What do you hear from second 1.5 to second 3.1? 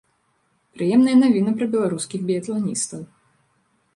пра беларускіх біятланістаў.